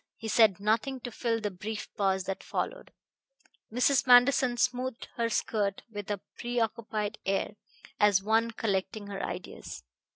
He 0.17 0.27
said 0.27 0.59
nothing 0.59 0.99
to 1.01 1.11
fill 1.11 1.39
the 1.39 1.51
brief 1.51 1.87
pause 1.95 2.23
that 2.23 2.41
followed. 2.41 2.91
Mrs. 3.71 4.07
Manderson 4.07 4.57
smoothed 4.57 5.09
her 5.15 5.29
skirt 5.29 5.83
with 5.91 6.09
a 6.09 6.19
preoccupied 6.39 7.19
air, 7.23 7.55
as 7.99 8.23
one 8.23 8.49
collecting 8.49 9.05
her 9.05 9.21
ideas. 9.21 9.83